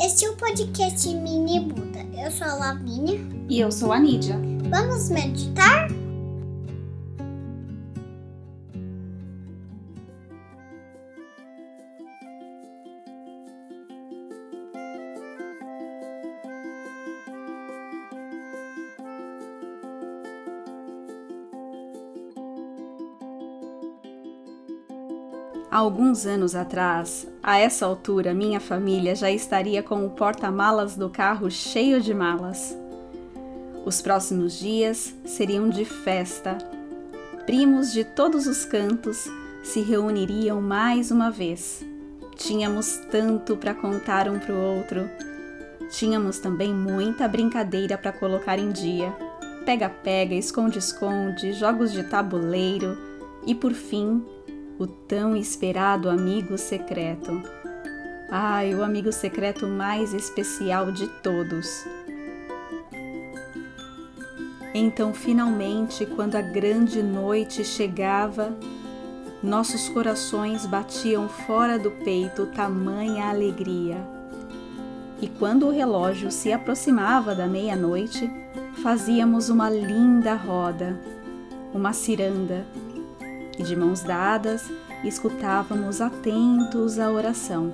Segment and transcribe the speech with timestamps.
[0.00, 1.98] Este é o podcast Mini Buda.
[2.16, 3.18] Eu sou a Lavínia.
[3.48, 4.38] E eu sou a Nídia.
[4.70, 5.88] Vamos meditar?
[25.70, 31.08] Há alguns anos atrás, a essa altura, minha família já estaria com o porta-malas do
[31.08, 32.76] carro cheio de malas.
[33.86, 36.58] Os próximos dias seriam de festa.
[37.46, 39.30] Primos de todos os cantos
[39.62, 41.82] se reuniriam mais uma vez.
[42.36, 45.08] Tínhamos tanto para contar um para o outro.
[45.88, 49.10] Tínhamos também muita brincadeira para colocar em dia.
[49.64, 52.98] Pega-pega, esconde-esconde, jogos de tabuleiro
[53.46, 54.22] e, por fim,
[54.78, 57.42] o tão esperado amigo secreto.
[58.30, 61.84] Ai, o amigo secreto mais especial de todos.
[64.72, 68.56] Então, finalmente, quando a grande noite chegava,
[69.42, 73.96] nossos corações batiam fora do peito tamanha alegria.
[75.20, 78.30] E quando o relógio se aproximava da meia-noite,
[78.82, 81.00] fazíamos uma linda roda,
[81.74, 82.64] uma ciranda,
[83.58, 84.70] e de mãos dadas
[85.04, 87.72] escutávamos atentos a oração.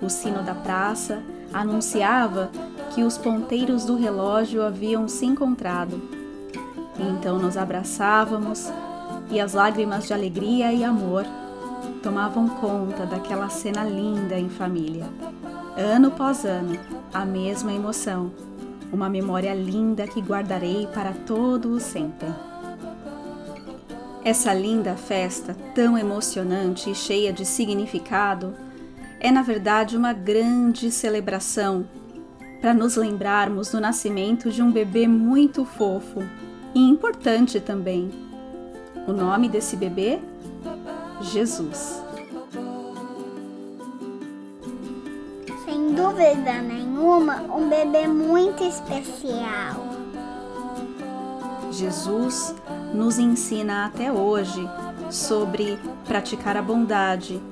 [0.00, 2.50] O sino da praça anunciava
[2.94, 6.00] que os ponteiros do relógio haviam se encontrado.
[6.98, 8.70] Então nos abraçávamos
[9.30, 11.24] e as lágrimas de alegria e amor
[12.02, 15.06] tomavam conta daquela cena linda em família.
[15.76, 16.78] Ano após ano,
[17.12, 18.30] a mesma emoção,
[18.92, 22.28] uma memória linda que guardarei para todo o sempre.
[24.24, 28.54] Essa linda festa, tão emocionante e cheia de significado,
[29.20, 31.86] é na verdade uma grande celebração
[32.58, 36.22] para nos lembrarmos do nascimento de um bebê muito fofo
[36.74, 38.10] e importante também.
[39.06, 40.18] O nome desse bebê?
[41.20, 42.02] Jesus.
[45.66, 49.84] Sem dúvida nenhuma, um bebê muito especial.
[51.70, 52.54] Jesus
[52.94, 54.66] nos ensina até hoje
[55.10, 57.42] sobre praticar a bondade,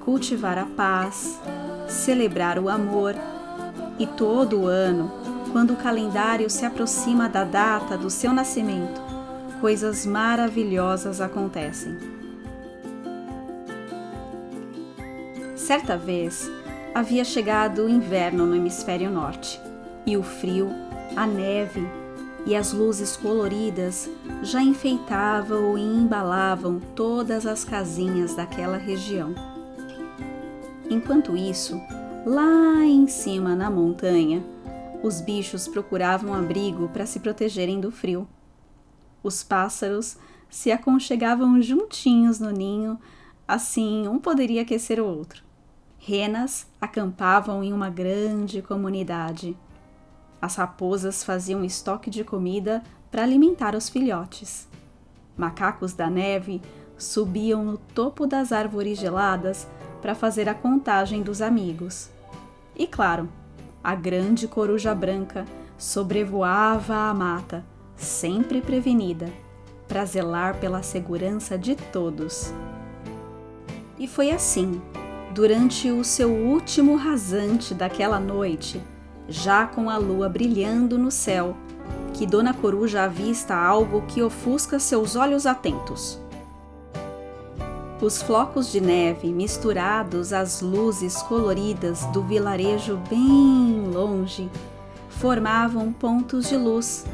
[0.00, 1.38] cultivar a paz,
[1.86, 3.14] celebrar o amor
[3.98, 5.12] e todo ano,
[5.52, 9.00] quando o calendário se aproxima da data do seu nascimento,
[9.60, 11.96] coisas maravilhosas acontecem.
[15.54, 16.50] Certa vez,
[16.94, 19.60] havia chegado o inverno no hemisfério norte
[20.06, 20.70] e o frio,
[21.14, 22.05] a neve
[22.46, 24.08] e as luzes coloridas
[24.42, 29.34] já enfeitavam e embalavam todas as casinhas daquela região.
[30.88, 31.80] Enquanto isso,
[32.24, 34.44] lá em cima na montanha,
[35.02, 38.28] os bichos procuravam abrigo para se protegerem do frio.
[39.22, 40.16] Os pássaros
[40.48, 42.96] se aconchegavam juntinhos no ninho,
[43.46, 45.44] assim um poderia aquecer o outro.
[45.98, 49.56] Renas acampavam em uma grande comunidade.
[50.40, 54.68] As raposas faziam estoque de comida para alimentar os filhotes.
[55.36, 56.60] Macacos da neve
[56.98, 59.66] subiam no topo das árvores geladas
[60.00, 62.10] para fazer a contagem dos amigos.
[62.74, 63.28] E claro,
[63.82, 65.44] a grande coruja branca
[65.78, 67.64] sobrevoava a mata,
[67.96, 69.30] sempre prevenida,
[69.86, 72.52] para zelar pela segurança de todos.
[73.98, 74.80] E foi assim,
[75.32, 78.82] durante o seu último rasante daquela noite,
[79.28, 81.56] já com a lua brilhando no céu,
[82.14, 86.20] que Dona Coruja avista algo que ofusca seus olhos atentos.
[88.00, 94.50] Os flocos de neve misturados às luzes coloridas do vilarejo bem longe
[95.08, 97.06] formavam pontos de luz.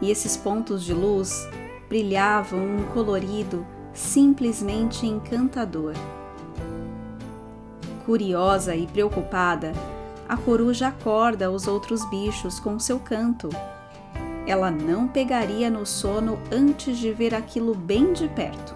[0.00, 1.46] E esses pontos de luz
[1.88, 5.94] brilhavam um colorido simplesmente encantador.
[8.06, 9.72] Curiosa e preocupada,
[10.30, 13.48] a coruja acorda os outros bichos com seu canto.
[14.46, 18.72] Ela não pegaria no sono antes de ver aquilo bem de perto.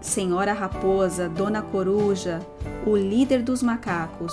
[0.00, 2.40] Senhora Raposa, Dona Coruja,
[2.86, 4.32] o líder dos macacos,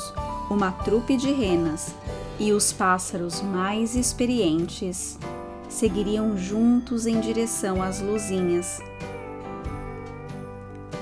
[0.49, 1.93] uma trupe de renas
[2.39, 5.19] e os pássaros mais experientes
[5.67, 8.79] seguiriam juntos em direção às luzinhas.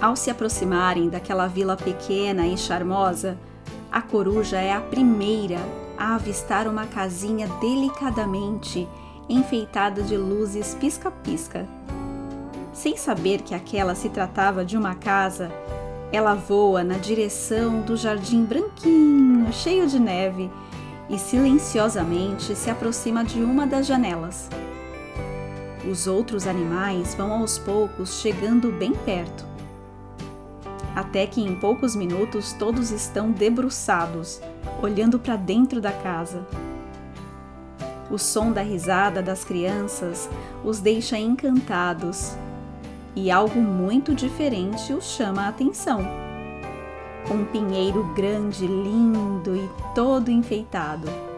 [0.01, 3.37] Ao se aproximarem daquela vila pequena e charmosa,
[3.93, 5.59] a coruja é a primeira
[5.95, 8.87] a avistar uma casinha delicadamente
[9.29, 11.67] enfeitada de luzes pisca-pisca.
[12.73, 15.51] Sem saber que aquela se tratava de uma casa,
[16.13, 20.47] Ela voa na direção do jardim branquinho, cheio de neve,
[21.09, 24.47] e silenciosamente se aproxima de uma das janelas.
[25.89, 29.52] Os outros animais vão aos poucos chegando bem perto.
[30.95, 34.39] Até que em poucos minutos todos estão debruçados,
[34.81, 36.45] olhando para dentro da casa.
[38.11, 40.29] O som da risada das crianças
[40.63, 42.35] os deixa encantados
[43.15, 46.01] e algo muito diferente os chama a atenção.
[47.31, 51.32] Um pinheiro grande, lindo e todo enfeitado.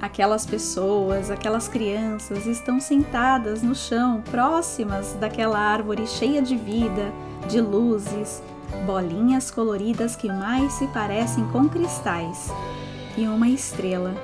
[0.00, 7.12] Aquelas pessoas, aquelas crianças estão sentadas no chão, próximas daquela árvore cheia de vida,
[7.48, 8.42] de luzes,
[8.84, 12.52] bolinhas coloridas que mais se parecem com cristais
[13.16, 14.14] e uma estrela.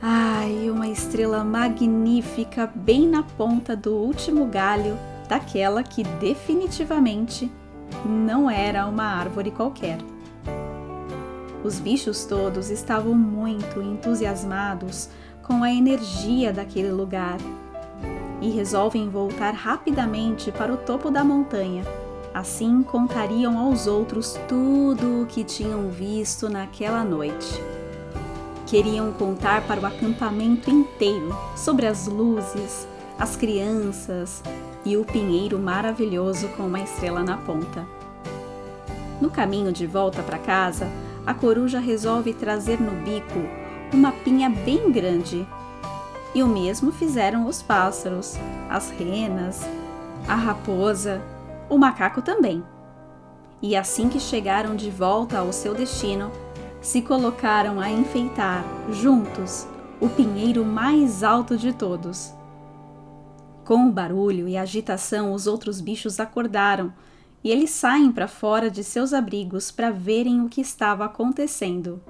[0.00, 4.98] Ai, uma estrela magnífica bem na ponta do último galho
[5.28, 7.50] daquela que definitivamente
[8.04, 9.98] não era uma árvore qualquer.
[11.64, 15.08] Os bichos todos estavam muito entusiasmados
[15.42, 17.38] com a energia daquele lugar
[18.40, 21.84] e resolvem voltar rapidamente para o topo da montanha.
[22.32, 27.60] Assim contariam aos outros tudo o que tinham visto naquela noite.
[28.66, 32.86] Queriam contar para o acampamento inteiro sobre as luzes,
[33.18, 34.42] as crianças,
[34.84, 37.86] e o pinheiro maravilhoso com uma estrela na ponta.
[39.20, 40.86] No caminho de volta para casa,
[41.28, 43.38] a coruja resolve trazer no bico
[43.92, 45.46] uma pinha bem grande.
[46.34, 48.38] E o mesmo fizeram os pássaros,
[48.70, 49.60] as renas,
[50.26, 51.20] a raposa,
[51.68, 52.64] o macaco também.
[53.60, 56.32] E assim que chegaram de volta ao seu destino,
[56.80, 59.66] se colocaram a enfeitar, juntos,
[60.00, 62.32] o pinheiro mais alto de todos.
[63.66, 66.90] Com o barulho e agitação, os outros bichos acordaram
[67.42, 72.02] e eles saem para fora de seus abrigos para verem o que estava acontecendo.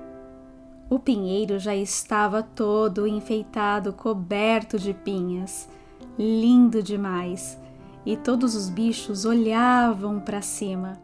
[0.90, 5.68] O pinheiro já estava todo enfeitado, coberto de pinhas.
[6.18, 7.60] Lindo demais!
[8.06, 10.94] E todos os bichos olhavam para cima.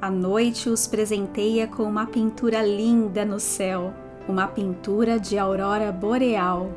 [0.00, 3.92] A noite os presenteia com uma pintura linda no céu
[4.30, 6.70] uma pintura de aurora boreal.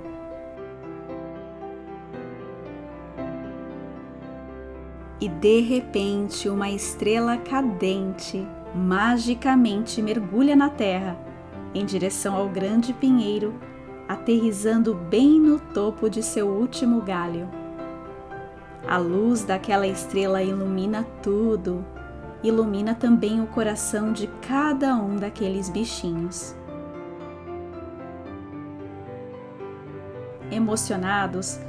[5.23, 11.17] E de repente, uma estrela cadente magicamente mergulha na terra
[11.73, 13.53] em direção ao grande pinheiro,
[14.05, 17.47] aterrizando bem no topo de seu último galho.
[18.85, 21.85] A luz daquela estrela ilumina tudo,
[22.43, 26.53] ilumina também o coração de cada um daqueles bichinhos.
[30.51, 31.61] Emocionados,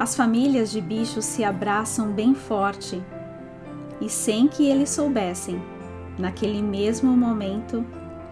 [0.00, 3.04] as famílias de bichos se abraçam bem forte.
[4.00, 5.62] E sem que eles soubessem,
[6.18, 7.84] naquele mesmo momento,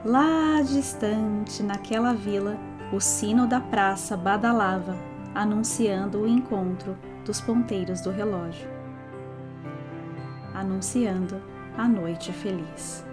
[0.03, 2.57] lá distante, naquela vila,
[2.91, 4.97] o sino da praça badalava,
[5.35, 8.67] anunciando o encontro dos ponteiros do relógio.
[10.55, 11.37] Anunciando
[11.77, 13.08] a noite feliz.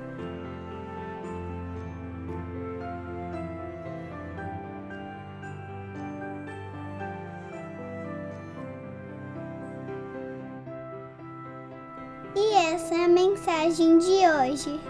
[12.75, 14.82] Essa é a mensagem de hoje.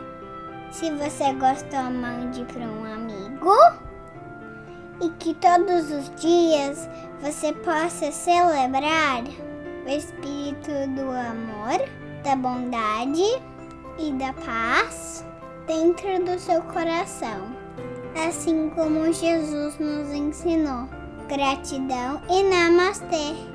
[0.72, 3.54] Se você gostou, mande para um amigo.
[5.00, 6.90] E que todos os dias
[7.22, 9.24] você possa celebrar
[9.86, 11.88] o espírito do amor,
[12.24, 13.40] da bondade
[14.00, 15.24] e da paz
[15.68, 17.56] dentro do seu coração,
[18.28, 20.90] assim como Jesus nos ensinou.
[21.28, 23.55] Gratidão e namastê!